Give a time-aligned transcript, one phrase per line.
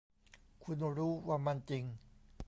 [0.63, 1.83] คุณรู้ ว่ามันจริง!